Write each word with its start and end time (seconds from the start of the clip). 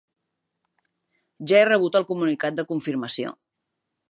Ja 1.51 1.59
he 1.59 1.69
rebut 1.69 1.99
el 2.01 2.09
comunicat 2.13 2.59
de 2.61 2.69
confirmació. 2.73 3.37